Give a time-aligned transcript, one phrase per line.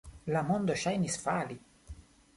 [0.35, 1.59] La mondo ŝajnis fali.